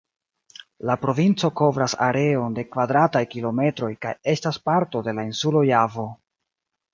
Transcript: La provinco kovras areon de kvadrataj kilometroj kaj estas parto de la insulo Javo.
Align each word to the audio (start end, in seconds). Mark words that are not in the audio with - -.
La 0.89 0.93
provinco 1.01 1.51
kovras 1.59 1.93
areon 2.05 2.55
de 2.59 2.63
kvadrataj 2.77 3.21
kilometroj 3.35 3.91
kaj 4.07 4.15
estas 4.35 4.59
parto 4.71 5.05
de 5.11 5.15
la 5.21 5.27
insulo 5.31 5.63
Javo. 5.71 6.09